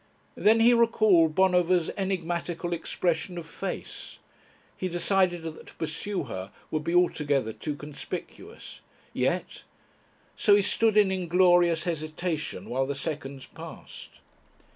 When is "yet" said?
9.13-9.61